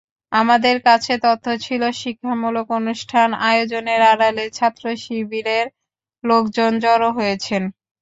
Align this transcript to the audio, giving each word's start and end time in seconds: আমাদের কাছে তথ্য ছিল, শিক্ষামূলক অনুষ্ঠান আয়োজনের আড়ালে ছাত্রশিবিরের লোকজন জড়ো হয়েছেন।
আমাদের 0.31 0.75
কাছে 0.87 1.13
তথ্য 1.25 1.45
ছিল, 1.65 1.81
শিক্ষামূলক 2.01 2.67
অনুষ্ঠান 2.79 3.29
আয়োজনের 3.45 4.01
আড়ালে 4.11 4.45
ছাত্রশিবিরের 4.57 5.65
লোকজন 6.23 6.71
জড়ো 6.83 7.09
হয়েছেন। 7.17 7.63